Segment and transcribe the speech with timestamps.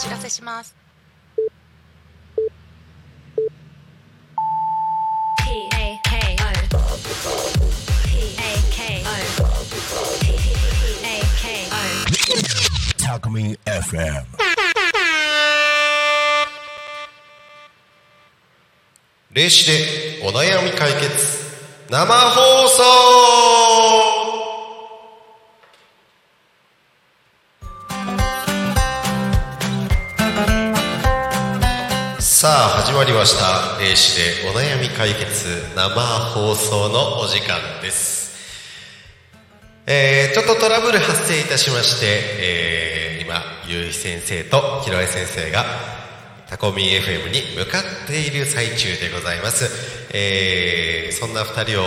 [0.00, 0.74] 知らせします
[13.64, 14.24] FM.
[19.32, 24.09] 霊視でお悩み解決生放送
[33.00, 34.14] まりました霊視
[34.44, 38.20] でお悩み解決生放送のお時間です
[39.86, 42.06] えー、ちょっとトラブル発生いたしまして、
[43.16, 45.64] えー、今、ゆうひ先生とひろえ先生が
[46.46, 49.64] タコミ FM に向かっている最中でございます。
[50.12, 51.84] えー、そんな二人を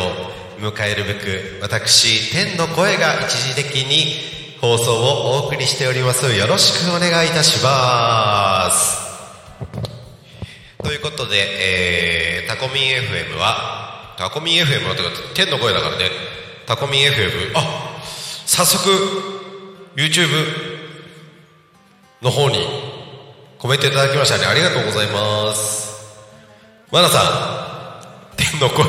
[0.60, 6.36] 迎えるべく、私、天の声が一時的に放送をお送りしております。
[6.36, 9.03] よろしくお願いいたします。
[10.84, 16.10] ということで、えー、タコミン FM は、タコミン FM はとか、天の声だからね、
[16.66, 18.02] タコミン FM、あ、
[18.46, 18.90] 早速、
[19.96, 20.28] YouTube
[22.22, 22.58] の方に
[23.58, 24.46] コメントいただきましたね。
[24.46, 25.94] ありがとうございます。
[26.92, 28.02] マナさ
[28.34, 28.86] ん、天の声、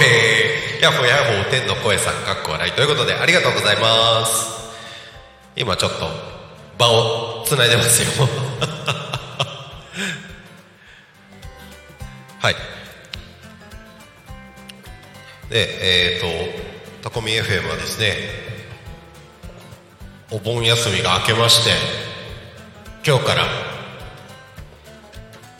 [0.82, 2.72] ヤホヤホ天の声さん、かっこ笑い。
[2.72, 4.52] ということで、ありがとうございます。
[5.54, 6.08] 今ちょっと、
[6.76, 8.28] 場を繋いでますよ。
[12.44, 12.56] はい。
[15.48, 16.20] で、えっ、
[17.00, 18.16] と、タコミ FM はですね、
[20.30, 21.70] お盆休みが明けまして、
[23.02, 23.44] 今日から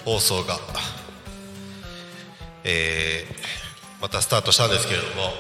[0.05, 0.59] 放送が、
[2.65, 5.31] えー、またスタートしたんですけれども、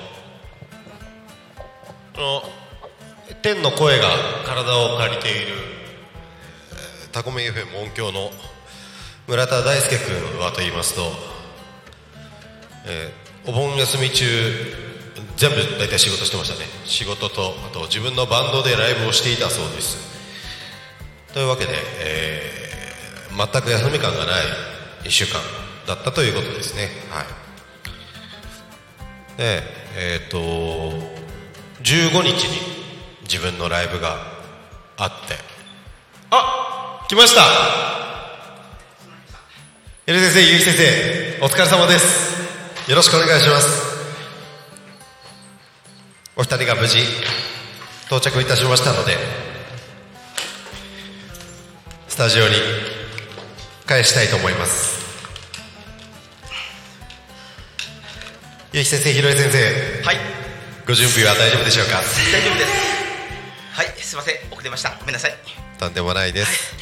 [2.15, 2.43] この、
[3.43, 4.09] 天の声が
[4.47, 5.49] 体を借りている、
[7.13, 8.31] タコミ FM 音響の
[9.27, 11.34] 村田大輔君はと言いますと、
[12.87, 14.25] えーお盆休み中
[15.37, 16.65] 全部大体仕事してましたね。
[16.87, 19.99] 仕事とあと自分のバンドでライブをしていたそうです。
[21.35, 22.55] というわけで、えー
[23.37, 24.45] 全く休み感がない
[25.03, 25.41] 1週間
[25.89, 26.89] だったということですね。
[27.11, 27.27] はい。
[29.37, 29.63] で
[29.97, 30.39] えっ、と
[31.83, 32.59] 15日に
[33.23, 34.19] 自分のライブが
[34.97, 35.35] あって。
[36.31, 37.43] あ来ました。
[40.07, 42.44] エル先生、ゆうき先生、お疲れ様です。
[42.87, 43.83] よろしくお願いします。
[46.37, 46.99] お二人が無事
[48.09, 49.17] 到着いたしましたので、
[52.09, 52.55] スタジオに
[53.87, 55.03] 返したいと思います。
[58.75, 60.19] ゆうき先生、ひろえ先生、はい。
[60.87, 61.93] ご準備は大丈夫でしょうか？
[61.93, 62.71] 大丈夫です。
[63.73, 64.35] はいすいません。
[64.53, 64.91] 遅れました。
[65.01, 65.35] ごめんなさい。
[65.79, 66.75] とんでもないです。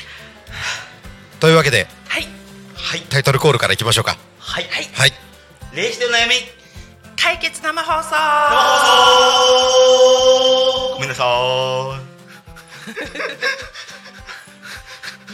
[1.39, 2.27] というわけで、はい。
[2.75, 3.01] はい。
[3.03, 4.19] タイトルコールからいきましょうか。
[4.41, 4.65] はい。
[4.69, 4.91] はい。
[4.95, 5.13] はい。
[5.75, 6.35] 霊視での悩み。
[7.17, 8.15] 解決生放送。
[10.97, 11.27] ごめんなさい。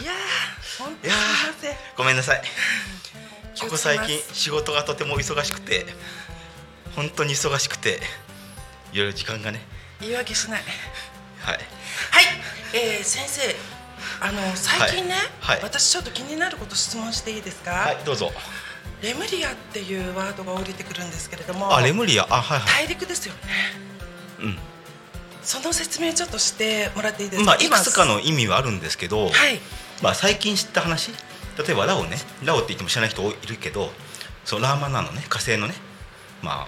[0.05, 1.71] やー本当にすいません。
[1.71, 2.41] ーごめんなさい。
[3.59, 5.85] ここ最近仕事がとても忙しくて
[6.95, 7.99] 本当に忙しくて
[8.93, 9.59] いろいろ時間がね。
[9.99, 10.61] 言い訳しない。
[11.41, 11.55] はい。
[11.55, 11.63] はい、
[12.73, 13.53] えー、先生
[14.21, 15.57] あの最近ね、はい。
[15.57, 15.63] はい。
[15.63, 18.31] 私ちょっと気になること質問していいですか、はいどうぞ
[19.01, 22.27] レムリアっていうワードが降りてくるんですけれどもあレムリア。
[22.29, 23.39] あはいは大陸ですよね。
[24.41, 24.57] い
[25.41, 29.59] その説明ちょっとしてもらっていいですか、うんまあい今くつかの意味はあるんですけど、はい。
[30.03, 31.11] まあ、最近知った話？
[31.57, 32.17] 例えばラオね。
[32.43, 33.89] ラオって言っても知らない人いるけど
[34.45, 35.23] そのラーマナのね。
[35.29, 35.73] 火星のね、
[36.41, 36.67] ま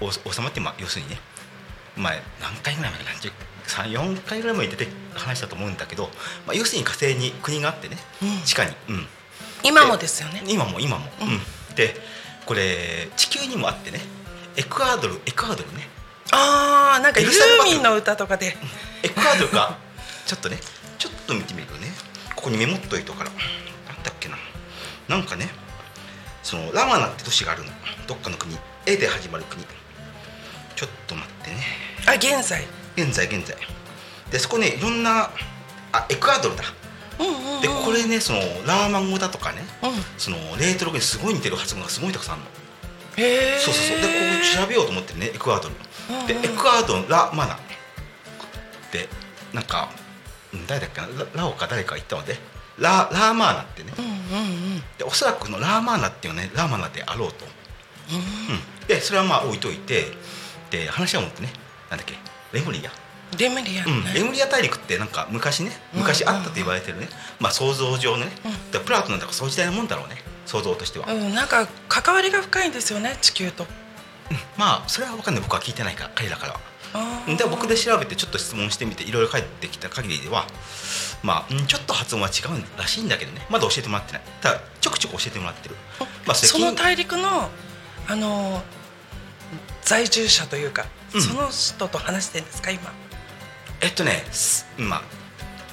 [0.00, 1.18] 王王様って、まあ、要するにね、
[1.96, 6.04] まあ、何回ぐらい前かな？34回ぐらい前に出て話したと思うんだけど、
[6.46, 8.42] まあ、要するに火星に国があってね、うん。
[8.44, 9.06] 地下に、うん、
[9.64, 10.42] 今もですよね。
[10.46, 11.28] 今も今も、うん。
[11.28, 11.40] うん
[11.74, 11.94] で
[12.46, 14.00] これ地球にもあってね
[14.56, 15.88] エクアドルエクアドルね。
[16.30, 18.56] ああなんかユーミンの歌とかで。
[19.02, 19.76] エクアドルが
[20.26, 20.58] ちょっとね
[20.98, 21.92] ちょっと見てみるとね。
[22.36, 23.30] ここにメモっといたから。
[23.30, 23.36] な
[23.98, 24.36] んだっけな。
[25.08, 25.48] なんかね
[26.42, 27.70] そのラマナって都市があるの。
[28.06, 28.58] どっかの国。
[28.86, 29.64] A で始まる国。
[30.76, 31.66] ちょっと待ってね。
[32.06, 32.66] あ現在。
[32.96, 33.56] 現在現在。
[34.30, 35.30] でそこねいろんな
[35.92, 36.64] あエクアドルだ
[37.18, 39.90] うんうん、うん、でこれねそのラーマン語だとかねうん。
[40.18, 42.50] そのレートロ語にすごい似てる発音がすごいたくさんあるの。
[43.24, 44.00] へえそうそうそう。
[44.00, 45.74] でここ調べようと思ってねエクアドル。
[46.10, 46.26] うんうん。
[46.26, 47.58] でエクアドルラマナ。
[48.92, 49.08] で
[49.52, 49.90] なんか
[50.52, 51.06] うん誰だっけな？
[51.06, 52.36] ララオか誰か言ったので
[52.78, 53.92] ララーマーナってね。
[53.98, 54.14] うんうんう
[54.78, 54.82] ん。
[54.98, 57.44] でおそらくこのラーマーナっていうねラーマナであろうと、
[58.10, 60.06] うん、でそれはまあ置いといて
[60.70, 61.50] で話はもってね
[61.90, 62.14] なんだっけ？
[62.52, 62.90] レムリア
[63.38, 67.08] レムリア、うん、レムリア大陸ってなんか昔ね昔あったと言われてるね、
[67.40, 68.32] まあ想像上のね、
[68.70, 73.66] だからプラトンだからそういう時代のもんだろうね想像としては、うん、なんか関わりが深いんですよね地球と。
[74.56, 75.42] まあそれは分かんない。
[75.42, 76.60] 僕は聞いてないから彼らからは。
[77.36, 80.46] で僕で調べてちょっと質問してみていろいろ返ってきた限りでは
[81.22, 83.46] まあうんちょっと発音は違うらしいんだけどね。
[83.50, 84.22] まだ教えてもらってない。
[84.40, 85.76] ただちょくちょく教えてもらってる。
[86.00, 87.48] まあれその大陸の
[88.08, 88.62] あの
[89.82, 91.22] 在住者というか、うん。
[91.22, 92.92] その人と話してるんですか今
[93.82, 95.02] えっとねすまあ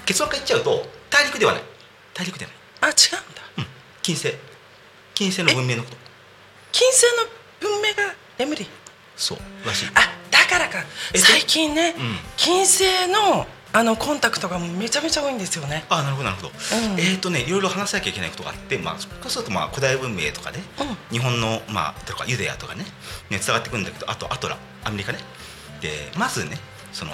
[0.06, 1.62] 結論から言っちゃうと大陸ではない。
[2.14, 2.60] 大陸ではない。
[2.82, 3.42] あ違うんだ。
[3.60, 3.66] うん。
[4.02, 4.34] 金星。
[5.14, 5.98] 金星の文明のこと。
[6.72, 8.68] 金星の文明がレムリ
[9.16, 9.88] そうらしい。
[9.94, 10.00] あ
[10.32, 10.84] だからか。
[11.14, 11.96] えっと最近ね、ん。
[12.38, 15.86] 金星のあのコンタクトがめちゃめちゃ多いんですよね。
[15.90, 17.00] あなるほどなるほど、うん。
[17.00, 20.60] えっ、とねいろいろ話さなきゃいけないことがあってまあそうするとまあ古代文明とかね、
[21.12, 22.86] う日本のまあとかユダヤとかね
[23.30, 25.20] ね伝わってくるんだけどあとアトラアメリカね。
[25.82, 26.58] でまずね
[26.92, 27.12] その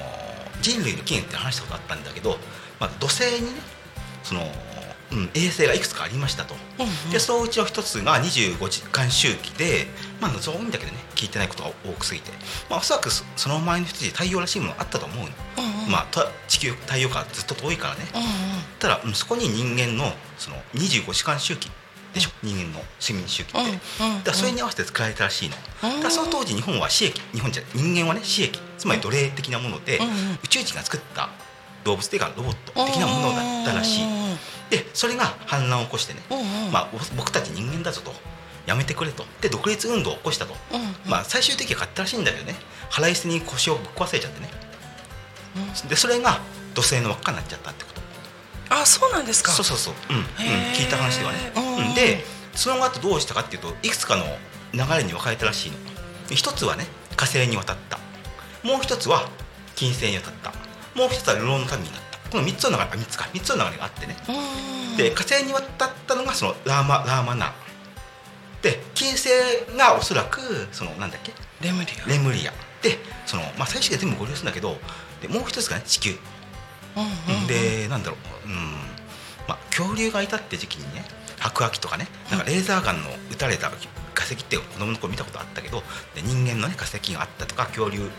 [0.66, 2.38] 人類の起源って話したことあったんだけど、
[2.80, 3.62] まあ、土星にね
[4.24, 4.42] その、
[5.12, 9.86] うん、衛星がいくつかありましたと、うんうんでそのうちの一つが25時間周期で
[10.20, 12.32] まあ謎多いんだけどね聞いてないことが多くすぎて、
[12.70, 15.18] まあ、おそらくそその前の人たち太陽らしいものがあったと思う。
[15.20, 18.28] の、うんうんまあた地球太陽からずっと遠いからね、うんうん
[18.80, 21.70] ただうんそこに人間のその25時間周期
[22.16, 23.80] でしょ人間の睡眠周期って、だか
[24.26, 25.56] らそれに合わせて作られたらしいの、
[25.96, 30.00] うんだその当時日本は死液日本じゃ人間はね死液つまり奴隷的なもので、
[30.44, 31.30] 宇宙人が作った
[31.84, 34.06] 動物というかロボット的なものだったらしい、
[34.72, 36.22] でそれが反乱を起こしてね、
[36.72, 38.12] まあ、お僕たち人間だぞと。
[38.66, 39.24] やめてくれと。
[39.42, 40.56] で独立運動を起こしたと、
[41.08, 42.56] まあ、最終的には勝ったらしいんだけどね。
[42.90, 44.50] 腹いせに腰をぶっ壊されちゃってね、
[45.88, 46.40] でそれが
[46.74, 47.95] 土星の輪っかになっちゃったってこと
[48.82, 49.52] あそうなんですか。
[49.52, 50.24] そうそうそう、うんうん。
[50.74, 51.40] 聞いた話ではね、
[51.96, 52.24] で
[52.54, 54.24] その後どうしたかっていうといくつかの
[54.74, 55.78] 流れに分かれたらしいの。
[56.32, 56.86] 一つはね
[57.16, 58.00] 火星に渡った。
[58.64, 59.30] もう一つは
[59.76, 60.52] 金星に渡った。
[60.98, 61.78] もう一つは流浪の民になっ
[62.12, 62.30] た。
[62.30, 63.26] この3つの流れあ3つか。
[63.34, 64.18] 3つの流れがあってね。
[64.30, 67.54] うんで火星に渡ったのがそのラーマラーマナ
[68.62, 69.30] で金星
[69.78, 70.40] がおそらく
[70.72, 71.34] そのなんだっけ？
[71.62, 72.10] レムリア。
[72.10, 72.54] レムリア。
[72.82, 74.78] でその、まあ、最終的には全部合流するんだけど
[75.22, 76.16] でもう一つがね地球
[77.48, 78.56] でなんだろう、うん。
[79.48, 81.04] まあ、恐竜がいたって時期にね
[81.40, 83.76] 白亜紀とかねなんかレーザーガンの撃たれた化
[84.24, 85.84] 石って子供の頃見たことあったけど
[86.16, 88.10] で人間の、ね、化石があったとか恐竜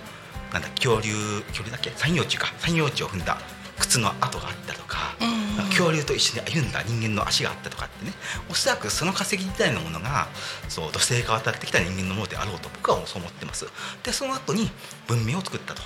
[0.53, 1.91] なんだ恐竜恐竜だっけ？
[1.97, 2.47] 三葉虫か。
[2.59, 3.39] 三葉虫を踏んだ
[3.79, 5.37] 靴の跡があったとか、うんうん
[5.71, 8.13] 恐竜と一緒に歩んだ人間の足があったとかってね。
[8.49, 10.29] おそらくその化石自体のものが
[10.69, 13.67] そう土星から渡ってきた人間のものであろうと僕はそう思ってます。
[14.03, 14.71] でその後に
[15.07, 15.83] 文明を作ったと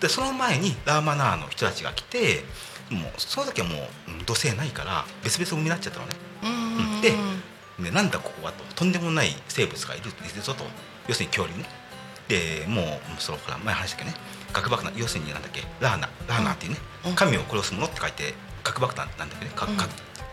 [0.00, 2.44] でその前にラーマナーの人たちが来て
[2.90, 3.76] もうその時はも
[4.08, 6.12] ううん土星ないから別々の海になっちゃったのね。
[6.42, 7.12] うんで
[7.78, 8.62] でなんだここはと。
[8.74, 10.10] とんでもない生物がいる
[10.42, 10.64] ぞと。
[11.08, 11.68] 要するに恐竜ね。
[12.28, 14.14] でもうそのほら前話したっけね。
[14.52, 14.92] 核爆弾。
[14.96, 15.62] 要するになんだっけ。
[15.80, 17.14] ラーナラーナっていうね、うん。
[17.14, 19.50] 神を殺すものって書いて核爆弾なんだっけね。
[19.56, 19.76] 核、うん。
[19.76, 19.90] 核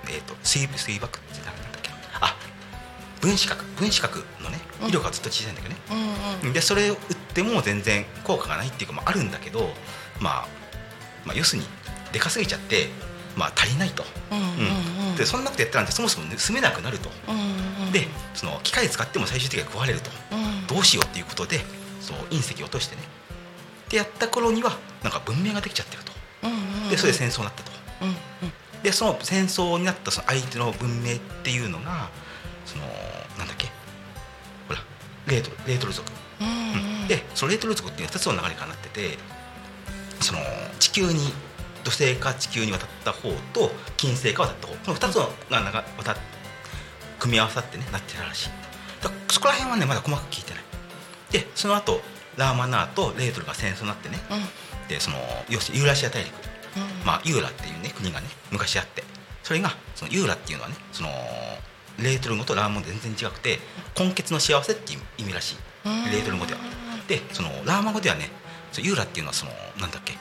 [0.10, 1.90] えっ、と水水爆ってなんだっけ。
[2.22, 2.36] あ
[3.22, 3.64] 分子核。
[3.76, 4.90] 分子核のねうん。
[4.90, 5.82] 威力がずっと小さいんだけどね、
[6.44, 6.54] うんうん。
[6.54, 6.98] でそれを
[7.32, 9.70] ても全然効果がないっていうかもあるんだけど、
[10.20, 10.48] まあ、
[11.26, 11.68] まあ要するに
[12.12, 12.90] でかすぎちゃって、
[13.36, 20.68] まあ、足りないと、うんでそんなことやったらそもそも住めなくなると、うんうんでその機械使っても最終的には壊れると、うん。
[20.68, 21.60] どうしようっていうことで
[22.00, 23.02] そう隕石を落としてね。
[23.90, 26.12] でやった頃にはなんか文明ができちゃってると。
[26.90, 27.72] でそれで戦争になったと。
[28.02, 28.16] うんうん。
[28.82, 32.10] でその戦争になったその相手の文明っていうのが
[32.66, 32.86] その
[33.38, 33.68] なんだっけ？
[34.70, 34.80] ほら
[35.28, 36.10] レートルレートル族
[37.12, 39.18] でそのレートル族っていうのは2つの流れからなってて
[40.22, 40.40] その
[40.80, 41.34] 地球に
[41.84, 46.16] 土星か地球に渡った方と金星か渡った方この2つのがなが渡っ
[47.20, 48.50] 組み合わさってねなってるらしい。
[49.30, 50.64] そこら辺はねまだ細かく聞いてない。
[51.32, 52.00] でその後
[52.38, 54.88] ラーマナーとレートルが戦争になってねうん。
[54.88, 55.18] でその
[55.50, 56.34] 要するにユーラシア大陸。
[56.34, 57.06] うん。
[57.06, 59.04] まあ、ユーラっていうね国がね昔あって。
[59.44, 61.10] それがそのユーラっていうのはねその
[62.00, 63.60] レートル語とラーモンで全然違くて
[64.00, 65.58] 根血の幸せっていう意味らしい。
[65.86, 66.12] うん。
[66.12, 66.60] レートル語では
[67.12, 68.30] でそのラーマ語ではね
[68.78, 69.52] ユーラっていうのはその
[69.82, 70.14] なんだっけ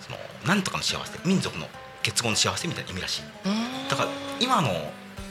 [0.00, 1.66] そのなんとかの幸せ民族の
[2.02, 3.22] 結合の幸せみたいな意味らしい。
[3.44, 4.08] うんだから
[4.40, 4.70] 今の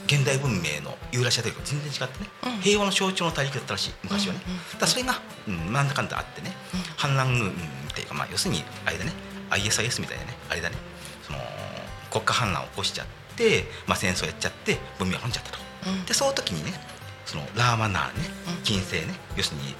[0.06, 2.60] 現代文明のユーラシア大陸と全然違ってね、うん。
[2.60, 5.14] 平和の象徴の大陸だったらしい昔はね、うんうんだそれが、
[5.48, 6.80] うん、なんだかんだあってね、うん。
[6.96, 7.52] 反乱軍っ
[7.94, 9.12] ていうか、まあ、要するにあれだね
[9.50, 10.76] ISIS みたいなねあれだね。
[11.22, 11.38] その
[12.10, 13.06] 国家反乱を起こしちゃっ
[13.36, 15.58] て、まあ、戦争やっちゃって文明が滅んじゃったと。
[15.90, 16.04] うん。
[16.04, 16.72] でその時にね
[17.24, 18.62] そのラーマナーねうん。
[18.62, 19.74] 金星ね要するに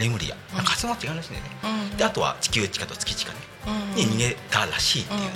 [0.00, 0.36] レムリア。
[0.50, 0.56] うん。
[0.56, 1.50] なんか発音が違うらしいんだよね、
[1.92, 3.38] うんであとは地球地下と月地下ね。
[3.66, 5.26] うんに逃げたらしいっていうね、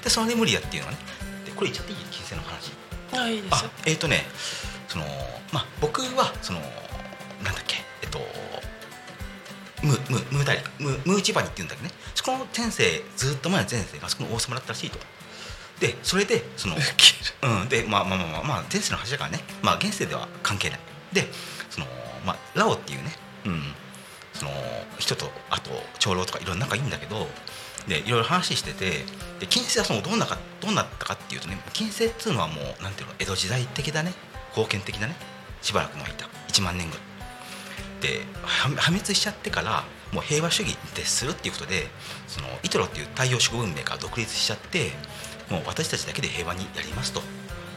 [0.00, 0.98] うでそのレムリアっていうのはね
[1.44, 1.98] でこれ言っちゃっていい？
[2.10, 2.72] 金星の話。
[3.12, 3.38] あい。
[3.38, 3.42] い
[3.86, 4.24] えっ、とね
[4.88, 5.04] その
[5.52, 6.60] まあ僕はその
[7.42, 8.20] なんだっけえっと
[9.82, 11.94] ムムムーダリムムーチバニっていうんだけどね。
[12.14, 14.98] そこの前世ずっと前の前世がそこの王様だったらしいと。
[15.80, 16.76] でそれでその
[17.42, 19.40] うんでまあまあまあまあ、まあ、前世の話だからね。
[19.62, 20.80] まあ現世では関係ない。
[21.12, 21.28] で
[21.68, 21.86] その
[22.24, 23.16] まあラオっていうね。
[23.46, 23.74] うん
[24.34, 24.50] その
[24.98, 27.26] 人とあと長老とかいろんな仲いいんだけど
[27.88, 29.04] でいろいろ話してて
[29.40, 34.12] で金星はそのどうなかどうなったかっていうとね金星っていうのはもうなんていうの江戸時代的だね
[34.54, 35.14] 封建的だね
[35.62, 37.04] しばらくの間1万年ぐらい。
[38.00, 41.86] で破滅しちゃってからもう平和主義に徹するっていうことで
[42.28, 44.90] そのイトロっていう太陽食文明から独立しちゃって
[45.50, 47.22] もう私たちだけで平和にやりますと。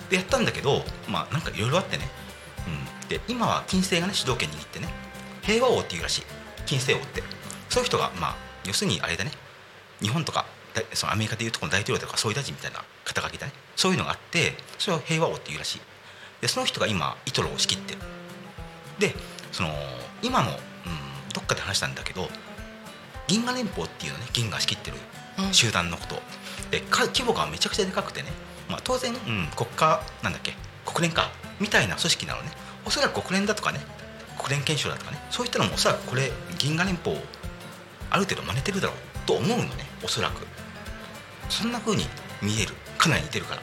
[0.09, 2.09] でやったんだけどまあなんかいろいろあってね、
[2.67, 4.87] うん、で今は金星がね主導権握ってね
[5.41, 6.23] 平和王っていうらしい。
[6.67, 7.23] 金星王って。
[7.69, 9.31] そういう人がまあ要するにあれだね。
[10.01, 10.45] 日本とか
[10.75, 13.53] だそのアメリカでいうとこの大統領とか総理大臣みたいな肩書きだね。
[13.75, 15.81] そういうのがあってそれを平和王っていうらしい。
[16.41, 17.99] でその人が今イトロを仕切ってる。
[18.99, 19.15] で
[19.51, 19.69] その
[20.21, 20.55] 今の、うん、
[21.33, 22.29] どっかで話したんだけど
[23.27, 24.97] 銀河連邦っていうのね銀河仕切ってる
[25.39, 25.53] うん。
[25.53, 26.15] 集団のこと、
[26.71, 28.29] でか規模がめちゃくちゃでかくてね、
[28.69, 30.53] まあ、当然、うん、国家なんだっけ
[30.85, 32.49] 国連かみたいな組織なのね。
[32.85, 33.79] おそらく国連だとかね
[34.37, 37.19] 国連憲章だとかねそういったのもおそらくこれ銀河連邦を
[38.09, 40.45] ある程度真似てるだろうと思うのねおそらく。
[41.49, 42.05] そんな風に
[42.41, 43.61] 見えるかなり似てるから。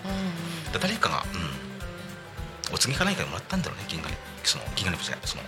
[0.73, 1.25] だ誰かが、
[2.71, 5.43] うん、お告げか何かでもらったんだろうね銀河連その銀河連邦じゃないその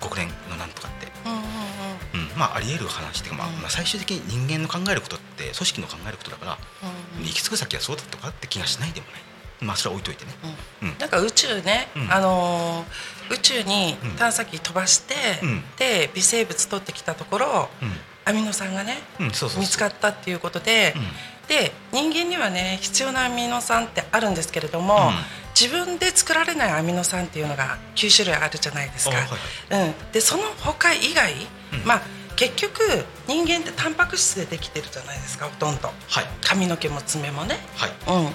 [0.00, 2.30] 国連のなんとかって、うんうんうん。
[2.30, 3.60] うん、まあありえる話っていうか、まあうん。
[3.60, 6.58] まあ、最終的に人間の考えることって組織の考えることだから、
[7.18, 7.24] うん。
[7.24, 9.20] 行き着く先はそうだったかって気がしないでもない
[9.60, 10.32] まあそれは置いといてね。
[10.82, 10.98] うん。
[10.98, 11.08] なん。
[11.08, 12.12] か宇宙ね、うん。
[12.12, 14.10] あのー宇宙にうん。
[14.12, 15.62] 探査機飛ばして、うん。
[15.78, 17.68] で微生物取ってきたところ
[18.24, 21.02] アミノ酸がね見つかったっていうことで、うん。
[21.48, 25.12] で人間にはね必要なアミノ酸ってあるんですけれども、うん。
[25.58, 29.16] 自分で作られないアミノ酸っていうのが9種類あるじゃないですか。
[29.70, 29.76] う
[30.08, 31.84] ん、でその他以外、うん。
[31.86, 32.02] まあ
[32.36, 32.82] 結局
[33.26, 35.88] 人間ってタンパク質でできてるじゃないですかほとんど。
[35.88, 36.24] はい。
[36.42, 37.56] 髪の毛も爪もね。
[37.76, 37.90] はい。
[38.24, 38.32] うん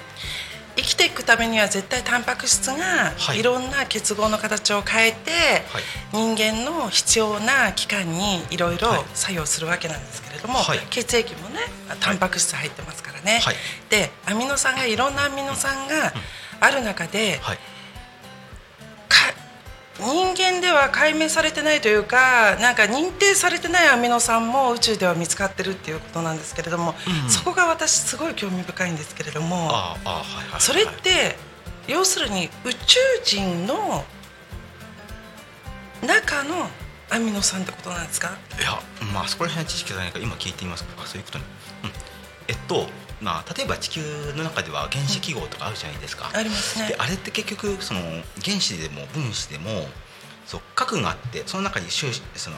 [0.82, 3.40] 生きていくためには絶対タンパク質がはい。
[3.40, 5.84] いろんな結合の形を変えて、はい。
[6.14, 9.06] 人間の必要な器官にいろいろはい。
[9.14, 10.80] 作用するわけなんですけれども、はい。
[10.90, 11.60] 血液もね
[12.00, 13.56] タンパク質入ってますからね、はい。
[13.90, 16.14] でアミノ酸がいろんなアミノ酸が
[16.60, 17.40] ある中で、
[20.02, 27.30] 人間では解明されてないというかなんか認定されてないアミノ酸も宇宙では見つかってるっていうことなんですけれども、うん。
[27.30, 29.68] そこが私すごい興味深いんですけれども。
[29.68, 30.62] はいはいはい。
[30.62, 31.38] それって
[31.88, 34.06] 要するに宇宙人の
[36.06, 36.68] 中の
[37.10, 38.38] アミノ酸ってことなんですか？
[38.60, 38.80] いや
[39.14, 41.04] まあそこら辺は知識がないから今聞いてみますか。
[41.04, 41.44] あそういうことに、
[41.84, 41.92] うん、
[42.48, 42.88] えっと
[43.22, 44.02] まあ例えば地球
[44.36, 46.90] の中では原子記号とかあるじゃないですか、ありますね。
[46.90, 48.02] であれって結局その
[48.44, 49.88] 原子でも分子でも
[50.46, 52.58] そう核があってその中に収その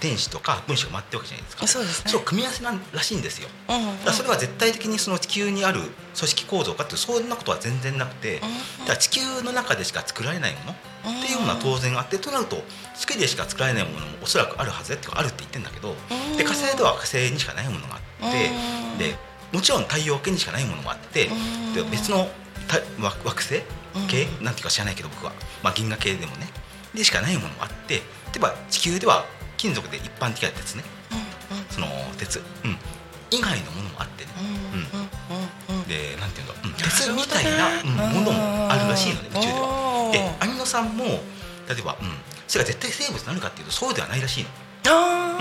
[0.00, 1.66] 電子とか分子が回ってるわけじゃないですか。
[1.66, 2.10] そうですね。
[2.10, 3.48] そう組み合わせなんらしいんですよ。
[3.68, 3.98] うんうんうん。
[3.98, 12.62] だからそれは絶対的にその地球にある組織構造かっていうそんなことは全然なくて、んだから地球の中でしか作られないものっていうのは当然あってとなると
[12.94, 18.50] 月でしか作られないものもおそらくあるはずだっていうかあるって言ってるんだけどうんで火星では火星にしかないものがあって
[18.92, 18.98] うん。
[18.98, 19.16] で
[19.52, 21.34] もちろん太陽系にしかないものもあってう
[21.70, 21.74] ん。
[21.74, 22.28] で別の
[22.68, 23.62] た惑惑星
[24.08, 24.28] 系？
[24.40, 26.46] うなんていうか知らないけど僕は、まあ、銀河系でもね。
[26.94, 28.02] でしかないものもあって例
[28.36, 29.24] えば地球では
[29.56, 30.84] 金属で一般的な鉄ね。
[31.70, 31.86] その
[32.18, 32.76] 鉄、うん、
[33.30, 34.30] 以外のものもあってね。
[34.38, 34.42] う
[34.76, 35.00] んうん
[35.70, 35.88] うんうん。
[35.88, 36.66] でなんていうんだ、う。
[36.68, 40.10] ん、鉄みたいな、うんものもあるらしいのね宇宙では。
[40.12, 41.04] でアミノ酸も
[41.68, 42.08] 例えば、うん、
[42.48, 44.50] それが絶対生物なのかっていうとそうではないらしいの。
[44.88, 45.38] あ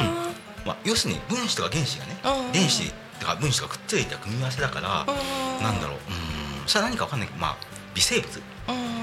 [0.65, 5.63] まあ、要するに分子とか原子がね、うん電子とか分子がくっついた組み合わせだから、うん。
[5.63, 5.97] なんだろう。
[5.97, 6.67] うん。
[6.67, 7.57] それは何かわかんないけど、まあ、
[7.93, 8.41] 微生物。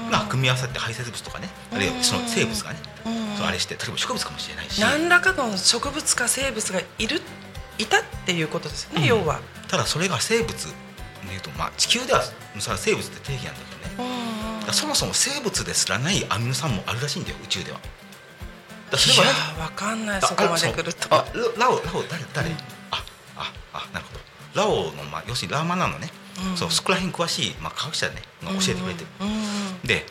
[0.09, 2.79] が組み合わさって排泄物とかね、あるいはその生物がね、
[3.41, 4.79] あれして例えば植物かもしれないし。
[4.79, 7.21] 何らかの植物か生物がいる
[7.77, 9.07] いたっていうことですよね、うん。
[9.07, 9.41] 要は。
[9.67, 10.53] ただそれが生物
[11.27, 12.23] でいうと、まあ、地球では
[12.59, 17.79] それは生物って定義なんだけどね、そもそも生物ですらないアミノ酸もあるらしいんだよ宇宙では。
[18.89, 21.13] だそれはねいやわかんないあそこまで来ると。
[21.13, 22.76] あそういやラオラオ誰誰、あああなるほど
[24.57, 26.09] ラオの、まあ、要するにラーマナのね、
[26.51, 26.57] うん。
[26.57, 29.07] そうそこら辺詳しい、まあ、科学者ねが教えてくれてる、
[29.85, 30.05] で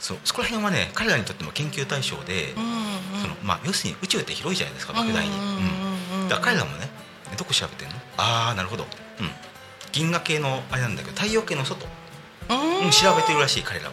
[0.00, 5.30] そうそこら辺はね彼らにとっても研究対象で、うんそのまあ、要するに宇宙って広いじゃないですか莫大に、
[6.28, 6.88] だから彼らもね
[7.36, 7.94] どこ調べてんの？
[8.16, 8.86] ああなるほど、う
[9.22, 9.30] ん、
[9.92, 11.86] 銀河系のあれなんだけど太陽系の外、
[12.48, 12.86] うん。
[12.86, 13.92] うん、調べてるらしい彼らは。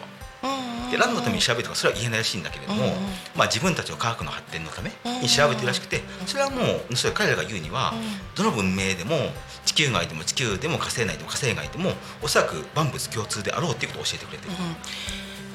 [0.88, 2.96] うんで何のために調べるとかそれは言えないらしいんだけれども、うんうん
[3.36, 4.90] まあ、自分たちの科学の発展のため
[5.22, 8.34] に調べてるらしくてそれはもうそれ彼らが言うには、うん。
[8.34, 9.16] どの文明でも
[9.64, 11.92] 地球外でも地球でも火星内でも火星外でも
[12.22, 14.52] おそらく万物共通であろうっていうことを教えてくれてる。
[14.52, 14.76] うん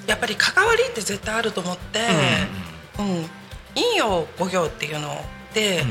[0.05, 1.99] やっぱり関わりって絶対あると思って、
[2.99, 3.29] うん
[3.73, 5.23] 陰陽五行っていうの
[5.53, 5.83] で、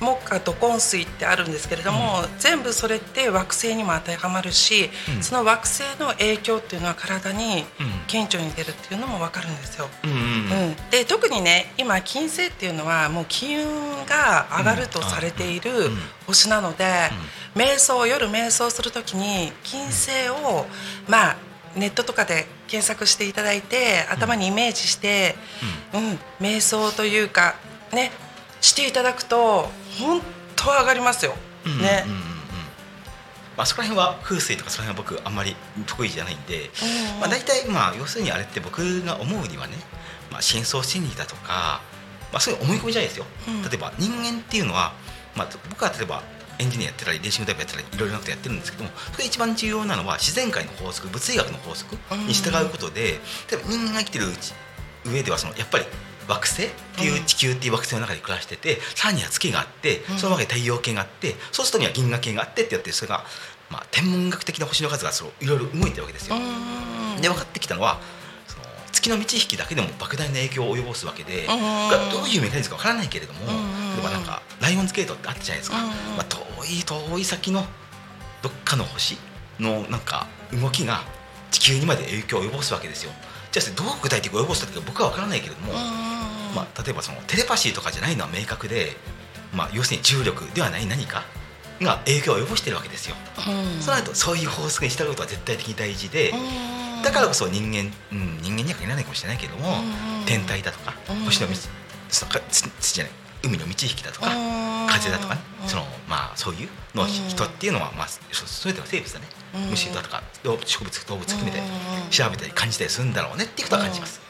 [0.00, 5.22] 木火土根水ってあるんですけれども、全部それって惑星にも当てはまるし、うん。
[5.22, 7.64] その惑星の影響っていうのは体に
[8.06, 9.88] 顕著に出るっていうのも分かるんですよ。
[10.04, 10.18] うんうんう
[10.70, 15.98] ん、で特にね今金星っていうのはもう金運が上がるとされているうん。
[16.26, 16.84] 星なので、
[17.54, 20.66] 瞑想夜瞑想する時に金星を
[21.08, 21.36] まあ
[21.74, 25.34] ネットとかで検索していただいて頭にイメージして、
[25.92, 26.18] うん。
[26.40, 27.56] 瞑想というか
[27.92, 28.12] ね
[28.60, 30.20] していただくと本
[30.56, 31.34] 当上がりますよ。
[31.66, 32.22] うんねうんうんうん。
[33.56, 36.70] まあ、そこら辺は風水とかその辺は僕あんまり得意じゃないんで、
[37.16, 39.74] うんまあ、大体まあ要するにあれって僕が思うにはね、
[40.30, 41.80] まあ、深層心理だとか、
[42.32, 43.62] まあ、そういう思い込みじゃないですよ、うん。
[43.62, 44.92] 例えば人間っていうのは、
[45.36, 46.22] まあ、僕は例えば
[46.60, 51.96] エンジニアやってたりレーシングタイプやってたりいろいろなことやってるんですけどもそれ一番重要なのは自然界の法則物理学の法則
[52.26, 53.02] に従うことで、
[53.50, 54.54] 例えば人間が生きてるうち
[55.06, 55.84] 上ではそのやっぱり
[56.28, 60.18] 惑星っていう地球っていう惑星の中で暮らしてて、さらには月があってうん。
[60.18, 63.24] その中で太陽系があってそうするとには銀河系があってってやってそれが、
[63.70, 66.36] まあ、天文学的な星の数がそのいろいろ動いてるわけですよ。
[66.36, 67.20] うん。
[67.20, 67.98] で分かってきたのは
[68.46, 73.94] その月の満ち引きだけでも莫大な影響を及ぼすわけで、どういうメカニズムか分からないけれども、うん。
[73.94, 75.86] 例えばなんかライオンズゲートってあったじゃないですか、うん。
[75.88, 77.64] まあ、遠い遠い先の
[78.42, 79.16] どっかの星
[79.58, 81.02] のなんか動きが
[81.50, 83.12] 地球にまで影響を及ぼすわけですよ。
[83.60, 85.72] じゃあどう具体的に及ぼすかって僕は分からないけれども、
[86.54, 88.96] まあ、例えばそのテレパシーとかじゃないのは明確で、
[89.54, 91.24] まあ、要するに重力ではない何か
[91.80, 93.16] が影響を及ぼしてるわけですよ。
[93.38, 93.80] うん。
[93.80, 97.02] そうなるとそういう法則に従うことは絶対的に大事で、うん。
[97.02, 101.24] だからこそ人間、うん、人間には限らないかもしれないけども、うん天体だとか、うん。
[101.24, 105.68] 星の土じゃない海の満ち引きだとか、うん風だとかね、うん。
[105.68, 108.20] そのまあそういうの人っていうのはまあそ
[108.64, 109.70] 全ての生物だね、うん。
[109.70, 112.10] 虫だとか動植物動物含めてうん。
[112.10, 114.20] 調べたり感じたりするんだろうねっていうことは感じます。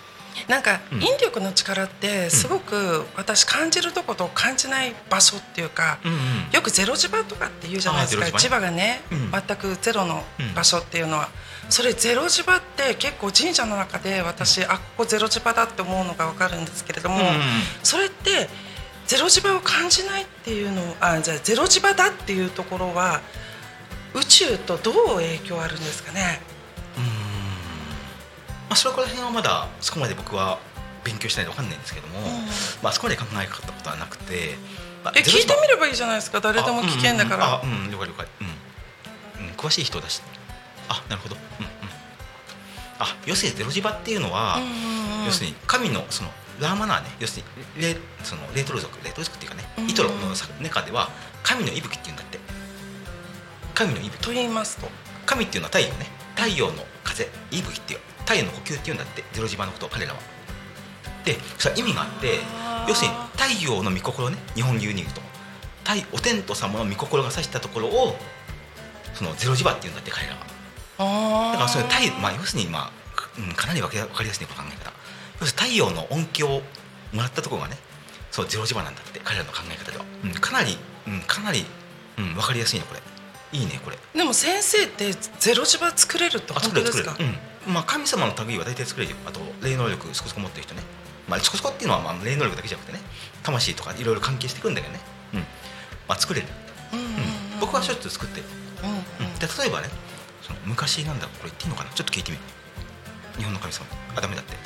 [0.48, 1.02] なんかうん。
[1.02, 5.98] 引力の力ってすごく私感じるとこと感じない場所っていうか、
[6.52, 9.30] よくゼロ磁場とかって言うじゃないですか、磁場がね、うん。
[9.30, 10.24] 全くゼロの
[10.54, 11.28] 場所っていうのは、
[11.70, 17.20] それゼロ磁場って結構神社の中で私あここゼロ磁場だって思うのが分かるんですけれども、
[17.82, 18.48] それって
[19.08, 23.22] ゼロ磁場を感じないっていうのあじゃあゼロ磁場だっていうところは
[24.14, 26.40] 宇宙とどう影響あるんですかね？
[26.96, 27.04] うん。
[27.04, 27.10] ま
[28.70, 30.58] あ、それこら辺はまだそこまで僕は
[31.04, 32.22] 勉強しないと分かんないんですけども、ん。
[32.82, 34.56] まあ、そこまで考え方ことはなくて、
[35.02, 36.40] まあえ聞いてみるればいいじゃないですか。
[36.40, 37.54] 誰でも聞けんだから。
[37.54, 38.26] あうんうんあうん了解了解。
[39.38, 40.20] うん、うん、詳しい人だし。
[40.90, 41.36] あなるほど。
[41.36, 41.72] うんうん。
[42.98, 45.24] あ要するにゼロ磁場っていうのは、うんうんうん。
[45.26, 49.90] 要するに神のそのラーマナーね要するにレそのレートル族レートル族っていうかね、うん。
[49.90, 50.16] イトロの
[50.62, 51.10] 中では
[51.42, 52.38] 神の息吹っていうんだって。
[53.74, 54.18] 神の息吹。
[54.18, 54.88] と言いますと
[55.26, 56.06] 神っていうのは太陽ね。
[56.34, 60.18] 太陽の風息吹っていう太陽の呼吸っていうんだってゼロ磁場のことを彼らは。
[61.24, 62.38] でそれは意味があって
[62.88, 65.20] 要するに太陽の御心ね日本流に言うと
[65.84, 68.16] 太お天道様の御心が指したところを
[69.14, 71.52] そのゼロ磁場っていうんだって彼らは。
[71.52, 74.92] だからそれ太陽、まあ、要するに、まあかうん、かなり分かりやすいね考え方
[75.40, 76.62] 太陽の恩恵を
[77.12, 77.76] もらったところがね
[78.30, 81.64] そうゼロ磁場なんだって彼らの考え方では、うん、かなり、うん、かなり、
[82.18, 83.00] うん、分かりやすいねこれ。
[83.50, 83.96] いいねこれ。
[84.14, 87.16] でも先生ってゼロ磁場作れるってあ本当ですか？
[87.18, 87.72] うん。
[87.72, 89.18] まあ、神様の類は大体作れるよ。
[89.24, 90.82] あと霊能力そこそこ持ってる人ね、
[91.28, 93.00] まあ、そこそこっていうのはまあ霊能力だけじゃなくてね
[93.42, 95.00] 魂とかいろいろ関係してくるんだけどね、
[95.34, 95.40] うん。
[96.08, 96.46] まあ、作れる、
[96.92, 97.12] うんうんうん。
[97.12, 97.16] う
[97.56, 97.60] ん。
[97.60, 98.46] 僕はしょっちゅう作ってる、
[98.84, 99.32] うんうん。
[99.32, 99.88] うん、で例えばね
[100.42, 101.90] その昔なんだこれ言っていいのかな？
[101.90, 102.42] ちょっと聞いてみる。
[103.38, 103.86] 日本の神様。
[104.16, 104.56] あダメだって、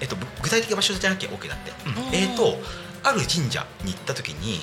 [0.00, 2.06] えっと、ぶ具体的な場所じゃなきゃ OK だって、うん。
[2.08, 2.56] うんえっと
[3.04, 4.60] ある神社に行った時に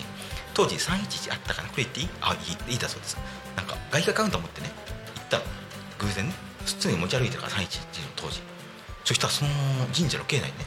[0.54, 1.68] 当時311あったかな？
[1.70, 2.10] これ言っていい？
[2.22, 3.18] あいいいいだそうです。
[3.58, 4.72] なんか外貨カウンター持ってね
[5.16, 5.44] 行ったの。
[6.00, 6.34] 偶然ね
[6.66, 8.40] 普通に持ち歩いてるから311の当時。
[9.04, 9.52] そしたらその
[9.94, 10.66] 神社の境内にね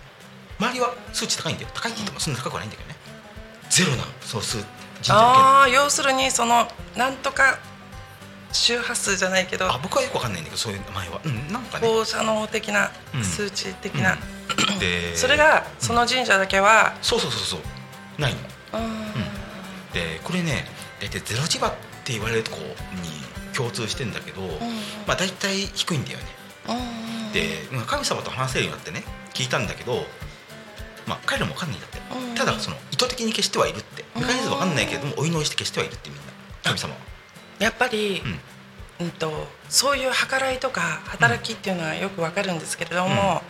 [0.58, 1.70] 周りは数値高いんだよ。
[1.72, 2.96] 高いって言ってもそんな高くはないんだけどね。
[3.70, 4.04] ゼロなの。
[4.20, 4.66] その数神
[5.04, 5.32] 社の境内。
[5.32, 7.58] ああ要するにそのなんとか
[8.52, 11.20] 周波数じゃないけどあ僕はよくわかんないんだけどそういう名前は。
[11.24, 11.88] うんなんかね。
[11.88, 14.16] 放射能的なうん数値的な、
[14.78, 18.20] でそれがその神社だけは、そうそうそうそう。
[18.20, 18.38] ないの。
[18.80, 19.12] うん。
[19.92, 20.64] でこれね
[21.00, 21.72] 大体ゼロ磁場っ
[22.04, 22.66] て言われるとこに
[23.54, 24.42] 共通してんだけど、
[25.06, 26.24] まあ大体低いんだよね。
[26.68, 27.84] うんでうん。
[27.86, 30.04] 神様と話せるようになってね聞いたんだけど
[31.06, 31.98] まあ彼らも分かんないんだって。
[31.98, 34.04] うんただその意図的に消してはいるって。
[34.16, 36.24] メカニズム分かんないけれどもお祈りして消してはいるってみんな。
[36.64, 37.00] 神様は
[37.62, 38.40] やっぱり、うん。
[39.00, 43.42] うんとそういう計らいとか働きっていうのはよくわかるんですけれども、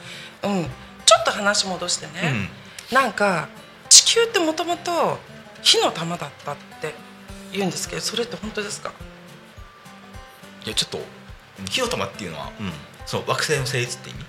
[0.42, 0.64] うん。
[1.05, 2.48] ちょっと話戻してね、
[2.90, 3.48] なんか
[3.90, 5.18] 地球ってもともと
[5.61, 6.94] 火の玉だったって
[7.53, 8.92] 言うんですけどそれって本当ですか？
[10.64, 10.98] いやちょっと
[11.68, 12.72] 火の玉っていうのは、うん、
[13.05, 14.25] そう惑星の成立って意味？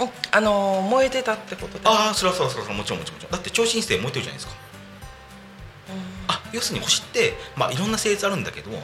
[0.00, 0.10] うん。
[0.32, 1.80] あのー燃えてたってことで。
[1.86, 4.52] ああそれはそうそうそうもちろんもちろんだって超新星燃えてるじゃないですか。
[4.52, 4.67] あ
[6.58, 8.74] 要要するに星って、まあ、いろんな性質あるんだけど、ん。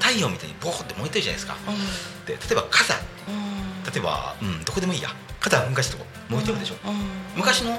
[0.00, 2.26] 太陽みたいにボーって燃えてるじゃないですか、うん。
[2.26, 2.98] で例えば火山。
[3.28, 3.92] うん。
[3.92, 5.10] 例えば、うん、どこでもいいや。
[5.40, 6.94] 火山噴火してとこ燃えてるでしょ、うん。
[7.36, 7.72] 昔の、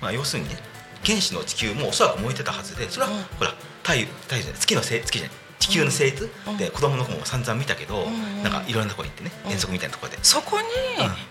[0.00, 0.56] まあ、要するにね
[1.04, 3.22] 原始の地球もおそらく燃えてたはずでそれは、うん。
[3.38, 5.36] ほら太陽太陽じゃない月のせい月じゃない。
[5.58, 6.56] 地球の性質、うん。
[6.56, 9.52] で子供の子も散々見たけど、うんなんかいろんなとこ行ってねうん。
[9.52, 10.66] 遠足みたいなところで、そこに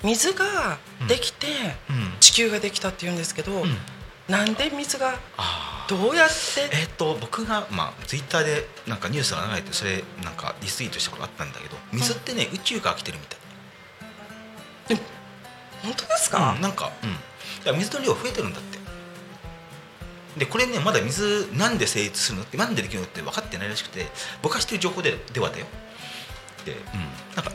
[0.04, 1.48] 水ができて
[1.90, 2.14] うん。
[2.20, 3.78] 地球ができたって言うんですけど、うん。
[4.28, 5.18] なんで水が
[5.88, 6.70] どうやって？
[6.74, 15.00] えっと僕が、まあ、ツイッターでなんかニュースが流れてそれなんかリツイートしたことあったんだけど水ってね、宇宙から来てるみたい。
[15.84, 17.14] 本当ですか、うんなんか、うん、い
[17.66, 18.78] や水の量増えてるんだって。
[20.38, 22.44] でこれねまだ水なんで成立するの？
[22.44, 23.06] ってなんでできるの？
[23.06, 24.06] って分かってないらしくて
[24.42, 25.66] 僕が知ってる情報でではだよ。
[26.66, 26.80] で、うん、
[27.36, 27.52] なんか、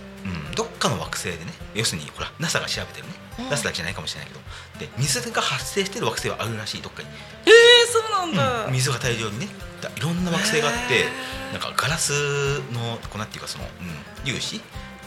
[0.83, 3.51] かの惑星でね要するにほら NASA が調べてるね、うん。
[3.51, 4.41] NASA だけじゃないかもしれないけど。
[4.81, 7.09] で水が発生してる惑星はあるらしいどっかに、
[7.47, 7.53] えー、
[7.93, 8.73] そうなんだ、うん。
[8.73, 9.49] 水が大量にね
[9.81, 11.07] だいろんな惑星があって
[11.53, 14.61] なんかガラスのこうなんていうかその、うん、粒子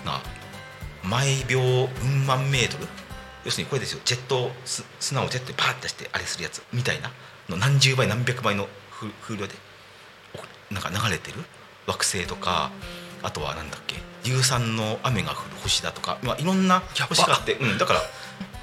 [0.06, 0.22] が
[1.04, 2.88] 毎秒うん万メートル
[3.44, 4.02] 要するにこれですよ。
[4.06, 7.12] ジェットす砂をジェットでパーッて出してあれするやつみたいな
[7.50, 9.54] の何十倍何百倍の風風量で
[10.34, 11.38] おなんか流れてる
[11.86, 12.72] 惑星とか
[13.22, 18.02] あとはなんだっけ硫酸の雨が降る星だとか、まあ、いろんな星があって、うん、だから、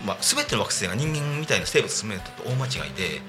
[0.05, 3.23] まあ、全ての惑星が人間みたいな生物住めると大間違いで、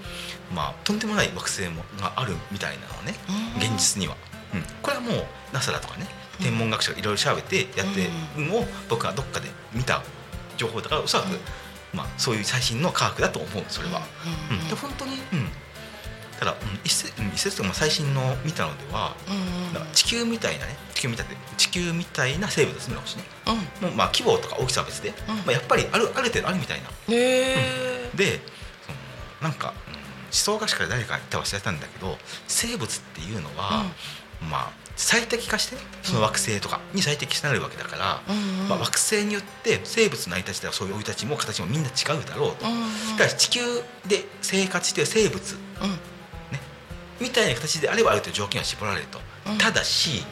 [0.53, 3.13] まあ、とんでもない惑星もがあるみたいなのね
[3.55, 3.61] うん。
[3.61, 4.15] 現実には、
[4.53, 6.07] うん、これはもう NASA だとかね
[6.41, 10.01] 天文学者がいろいろ調べてやってるのを僕がどっかで見た
[10.57, 11.39] 情報だからおそらく、うん。
[11.93, 14.01] まあ、そういう最新の科学だと思うそれは。
[14.49, 14.57] うん。
[14.57, 15.47] うん、で本当に、うん、
[16.39, 19.15] ただ、うん、一説うん一説というかまあ最新の見たのでは、
[19.93, 22.95] 地球みたいなね地球みたいで地球みたいな生物ですね。
[22.95, 23.23] 星ね
[23.81, 23.89] うん。
[23.89, 25.35] もうまあ規模とか大きさは別で、うん。
[25.37, 26.87] まあ、やっぱりあるある程度あるみたいな。
[26.87, 28.39] へえで
[28.85, 28.91] そ
[29.43, 33.85] のなんか、うん、思想学者から誰か言った忘れたんだけど生物っていうのは、
[34.49, 38.69] まあ最適化してねその惑星とかに最適してなるわけだから、うんうん。
[38.69, 42.81] まあ、惑星によって生物の成り立ちとかそういう生い立ちも形もみんな違うだろうと、うんうん。
[43.17, 43.61] だから地球
[44.07, 46.13] で生活している生物うん。
[47.19, 49.57] みたいな形であればある程度条件は絞られると、うん。
[49.57, 50.23] ただし、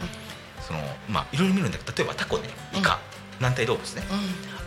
[0.72, 3.00] そのまあいろいろ見るんだけど例えばタコねイカ、
[3.42, 4.04] 軟体動物ね、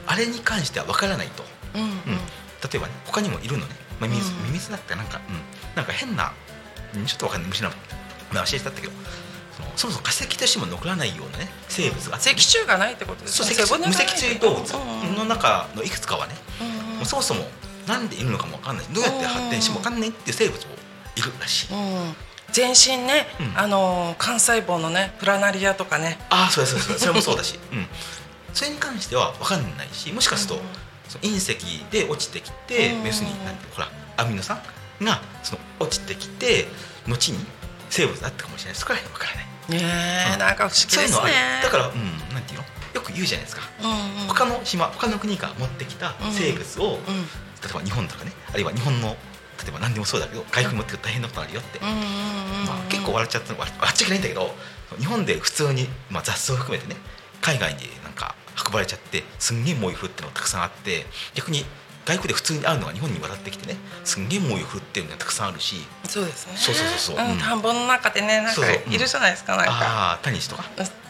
[0.07, 1.89] あれに関しては分からないと、うんうん。
[1.89, 1.95] うん。
[1.97, 4.45] 例えばね他にもいるのね、まあ、ミミズうん。
[4.45, 5.09] ミミズだったらな。
[5.09, 6.33] んか、うん、なんか変な
[6.95, 7.51] うんちょっと分かんない。
[7.51, 7.75] 虫なの、
[8.35, 8.93] まあ、忘れてたんだけど。
[9.57, 12.19] そのそもそも化石としても残らないようなね生物が。
[12.19, 13.49] 脊椎がないってことですね。
[13.87, 17.45] 無脊椎動物うんの中のいくつかはね、うんもうそもそも
[17.87, 18.87] なんでいるのかも分かんない。
[18.93, 20.75] どうやって発展しても分かんないっていう生物も
[21.17, 22.15] いるらしい、うん
[22.55, 23.59] 全身ね、うん。
[23.59, 26.19] あの幹細胞のねプラナリアとかね。
[26.31, 27.87] ああそうですそうですそれもそうだし、 うん、
[28.55, 30.63] それに関しては分かんないしもしかすると、うん。
[31.09, 33.07] その隕石で落ちてきて、うん。
[33.07, 34.63] 要するになんてほらアミノ酸
[35.03, 36.69] がその落ちてきて
[37.09, 37.45] 後に
[37.91, 39.47] 生物だったかもしれないそこら辺分からない。
[39.67, 40.39] ねえ、うん。
[40.39, 41.09] なんか不思議ですね。
[41.09, 41.63] そういうのある。
[41.65, 42.65] だから、うん、なんていうの？
[42.95, 44.29] よく言うじゃないですか、うんうん。
[44.29, 47.25] 他の島他の国が持ってきた生物を、うん。
[47.27, 49.17] 例えば日本とかねあるいは日本の
[49.65, 52.01] 例えば何でもそうだけど外国に持ってくると大変なことあるよって、うんうんうん
[52.67, 54.55] まあ、結構笑っちゃった笑笑っちゃいけないんだけど
[54.99, 56.97] 日本で普通に、まあ、雑草を含めてね
[57.41, 58.35] 海外になんか
[58.67, 61.65] 運ばれちゃってすんげえ猛威振ってるのがたくさんあって逆に
[62.05, 66.53] 外国で普通にあるのが日本に渡ってきてねすんげえ猛威振ってるのがたくさんあるしそうですね。
[66.57, 67.27] そうそうそうそう。
[67.27, 67.39] うんん。
[67.39, 69.73] 田んぼの中でねなんかいるじゃないですかなんか。
[69.73, 70.65] ああタニシとか。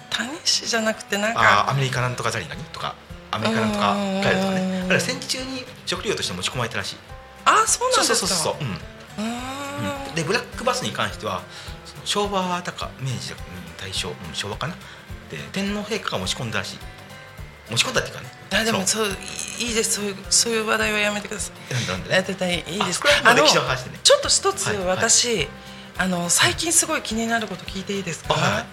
[0.09, 2.95] タニシじゃなくてなんあかーアメリカなんとかザリガニとか
[3.33, 4.83] アメリカなんとかうんガエルとかね。
[4.87, 6.97] あれは戦時中に食料として持ち込まれたらしい
[7.45, 8.71] あそうなんですかそうそうそうそう、うん。
[8.71, 10.15] うーん。
[10.15, 11.43] でブラックバスに関しては
[12.05, 14.75] 昭和だか明治だかうん大正、うん、昭和かな。
[15.31, 16.79] で天皇陛下が持ち込んだらしい。
[17.71, 18.29] 持ち込んだっていうかね。
[18.53, 19.09] あでもそそう
[19.59, 19.95] いいです。
[19.95, 21.73] そういうそういう話題はやめてください。
[21.73, 23.03] うなんだなんでいいです。
[23.25, 23.99] あ歴史の話でね。
[24.03, 24.87] ちょっと一つはいはい。
[24.89, 25.49] 私、
[25.97, 28.35] あの最近すごい気になること聞いていいですか？
[28.35, 28.67] あはいは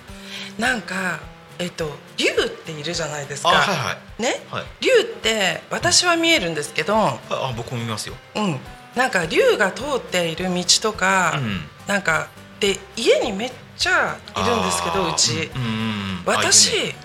[0.60, 1.20] なんか
[1.62, 3.50] えっと竜っているじゃないですか。
[3.50, 4.21] あはいはい。
[4.21, 4.63] ね、はい。
[4.82, 8.15] 竜って私は見えるんですけど、ああ僕も見ますよ。
[8.36, 8.60] うん、
[8.95, 11.62] なんか竜が通っている道とか、うん。
[11.88, 16.95] なんかで家にめっちゃいるんですけどうち、うんうんうん私ね。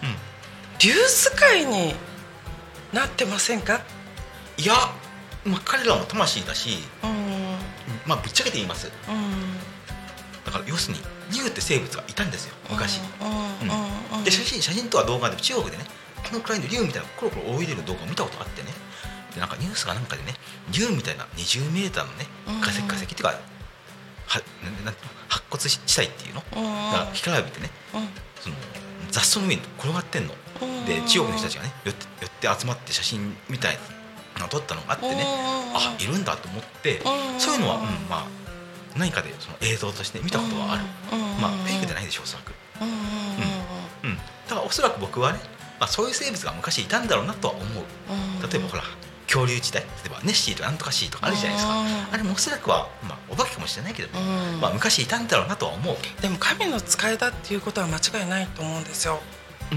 [0.78, 1.94] 竜使いに
[2.92, 3.74] なってませんか？
[3.74, 3.78] う
[4.60, 4.74] んいや、
[5.44, 7.10] まあ、彼らも魂だし、うん。
[7.10, 7.16] うん
[8.06, 8.86] まあぶっちゃけて言います。
[8.86, 9.56] うん。
[10.46, 15.84] だから要するに竜って生物がいたんですよ昔、うんで写真写真とは動画で中国でね
[16.28, 18.68] このくらいの竜みたいなコロコロ泳いでる動画を見たことがあってね。
[19.34, 20.34] でなんかニュースがなんかでね
[20.72, 22.26] 竜みたいな20メーターのね
[22.60, 22.88] 化石うん。
[22.88, 24.42] 化石っていうかは
[24.84, 24.92] な
[25.28, 26.42] 白骨地帯っていうの？
[26.56, 26.64] うん。
[26.92, 27.70] が干からびてね
[28.40, 28.56] その
[29.10, 30.34] 雑草の上に転がってんの。
[30.62, 30.84] うん。
[30.86, 33.78] で中国の人たちがね寄って寄って集まって写真みたい
[34.34, 35.22] なのを撮ったのがあってね。
[35.22, 35.76] うん。
[35.76, 37.40] あいるんだと思ってうん。
[37.40, 38.26] そういうのは、うん、まあ
[38.98, 40.82] 何かでその映像として見たことはある、
[41.40, 42.96] まあフェイクじゃないでしょうおそらく、うんうん
[44.48, 45.40] だからおそらく僕はね、
[45.80, 47.66] まあ、そういう生物が昔いたんだろうなとは思う。
[48.42, 48.50] うん。
[48.50, 48.85] 例えばほら
[49.26, 51.80] 恐竜時代例えばネッシーとなんとかシーとかあるじゃないですか。
[51.80, 52.14] うん。
[52.14, 54.61] あれもおそらくは、まあ、お化けかもしれないけどね、うん。
[54.61, 55.96] まあ、昔いたんだろうなとは思う。
[56.22, 59.20] でも神の使いだっていうことは間違いないと思うんですよ。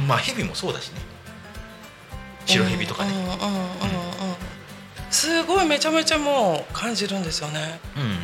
[0.07, 1.01] まあヘビもそうだしね。
[2.45, 3.11] 白ヘビとかね。
[3.11, 3.33] うんうんうんうん。
[3.33, 3.59] うん。
[5.09, 7.79] すごいめちゃめちゃもう感じるんですよね。
[7.97, 8.17] うん、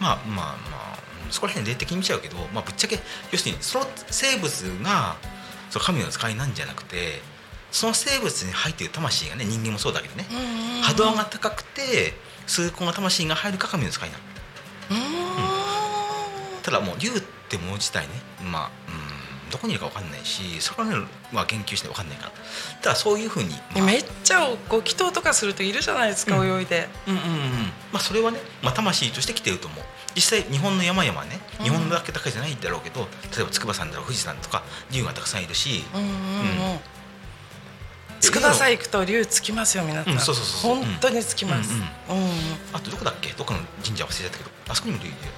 [0.00, 2.98] まあまあまあうんそこら辺霊的に見ちゃうけど、まあ、ぶっちゃけ
[3.30, 4.50] 要するにその生物
[4.82, 5.16] が
[5.70, 7.20] その神の使いなんじゃなくて
[7.70, 10.24] その生物に入っている魂がね人間もそうだけどね、
[10.82, 12.14] 波動が高くて
[12.46, 14.22] 崇高な魂が入るか神の使いなの
[14.90, 16.62] うん。
[16.62, 17.12] ただもう竜っ
[17.48, 18.14] てもの自体ね
[18.50, 18.89] まあうん
[19.50, 22.32] どこにいるか分かんないしそこら辺は言及して分かんないから。
[22.82, 26.60] ただそういうふうに、まあめっちゃご祈祷とかするといるじゃないですか、うん。
[26.60, 26.88] 泳いで。
[27.06, 27.30] うんうんうん。
[27.92, 29.84] まあそれはね、まあ、魂として来てると思う。
[30.14, 31.64] 実際日本の山々ねうん。
[31.64, 33.00] 日本だけだけじゃないんだろうけど、
[33.34, 36.14] 例えば筑波山だろう富士山とか竜がたくさんいるし、うんうんうん。
[36.14, 36.14] う
[36.76, 36.80] ん。
[38.20, 42.30] 筑波山行くと竜つきますよ皆さん、うんそうそうそう本当につきます、うんうん
[42.72, 43.30] あとどこだっけ？
[43.32, 44.50] どこの神社忘れちゃったけど。
[44.68, 45.28] あそこにも竜いるよね。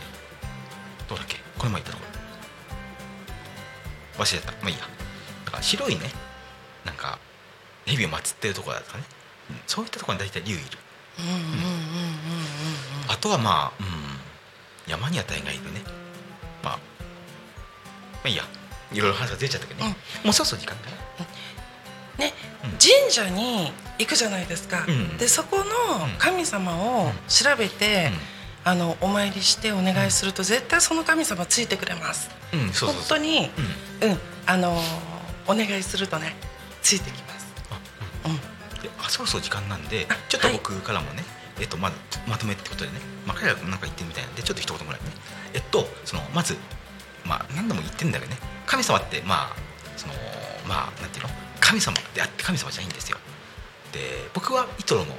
[1.09, 1.37] どうだっけ？
[1.59, 2.05] これ前行ったとこ。
[2.05, 2.12] ろ
[4.19, 4.53] 忘れた。
[4.53, 4.83] まあいいや。
[5.45, 6.01] だから白いね。
[6.85, 7.19] なんか
[7.87, 9.05] 蛇を祀ってるところだとかね、
[9.51, 9.61] うん。
[9.67, 10.63] そういったところに大体竜いる。
[11.19, 11.53] うんうんうんうんうん
[13.09, 15.81] あとはまあ、うん、山には大概いるね。
[16.63, 18.45] まあまあいいや。
[18.93, 20.91] いろいろ話が出ちゃったけどね、もうそろそろ時間か
[22.19, 22.25] な。
[22.27, 22.71] ね、うん。
[22.73, 25.17] 神社に行くじゃないですか、うん。
[25.17, 25.65] でそこの
[26.19, 28.11] 神様を調べて、
[28.65, 32.31] あのお参りしてお願いすると絶対その神様ついてくれます。
[32.53, 33.19] うん、うん、そうそう。
[33.19, 33.51] に
[34.03, 34.11] うん。
[34.11, 34.83] うんあのー
[35.49, 36.37] お願いするとね
[36.83, 37.53] ついてきます。
[37.73, 38.37] あうん。
[38.81, 41.25] であそろそろ時間なんであちょっと僕からもね、
[41.61, 41.97] えっとまず
[42.29, 45.11] まとめってことでね、まあ、彼らがなんか言ってるみたいなんでちょっと一言ぐらいね。
[45.55, 46.57] えっとそのまず
[47.27, 48.39] まあ何度も言ってんだけどね。
[48.67, 49.57] 神様ってまあ
[49.97, 50.15] その
[50.69, 51.31] まあなんていうの？
[51.61, 53.19] 神様であって神様じゃないんですよ。
[53.93, 53.99] で
[54.33, 55.15] 僕はイトロの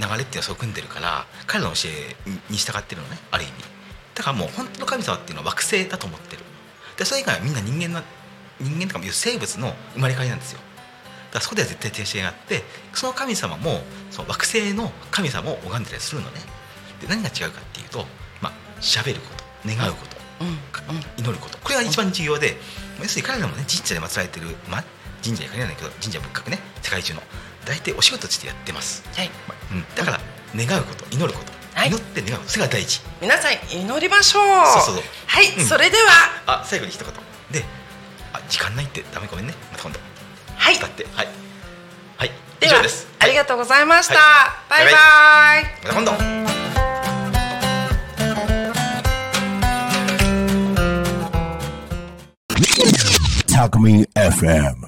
[0.00, 2.16] 流れっていうのはそう組んでるから彼らの教え
[2.50, 3.52] に従ってるのねある意味。
[4.14, 6.42] だからもう本当の神様っていうのは惑星だと思ってる。
[6.96, 8.02] でそれ以外はみんな人間な
[8.60, 10.60] 人間とかいう生物の生まれ変わりなんですよ。
[11.30, 16.40] だからそこでは絶対停止があってその神様もその惑星の神様を拝んでたりするのね。
[17.00, 18.04] で何が違うかっていうと
[18.40, 21.02] まあ喋ること願うことうんうん。
[21.18, 21.58] 祈ること。
[21.58, 22.56] これが一番重要で、
[22.98, 24.84] 要するに彼らもね神社で祀られてる、まあ、
[25.22, 27.22] 神社に限らないけど神社仏閣ね世界中の
[27.64, 29.30] 大体お仕事としてやってます、はい。
[29.48, 30.20] まあうん、だから
[30.56, 31.88] 願うこと祈ること、はい。
[31.88, 32.50] 祈って願うこと。
[32.50, 33.00] それが大事。
[33.20, 34.44] 皆さん祈りましょう。
[34.66, 35.04] そうそうそう。
[35.26, 35.64] はい、うん。
[35.64, 36.60] それでは。
[36.60, 37.12] あ最後に一言。
[37.50, 37.64] で
[38.32, 39.04] あ時間ないって。
[39.12, 39.54] ダメごめんね。
[39.72, 40.00] また今度。
[40.56, 40.78] はい。
[40.78, 41.06] だって。
[41.14, 41.28] はい。
[42.16, 42.30] はい。
[42.60, 43.06] では以上です。
[43.18, 44.84] ありがとうございました、はい。
[44.84, 45.64] バイバイ。
[45.84, 46.40] また今度。
[53.60, 54.76] Talk Me FM.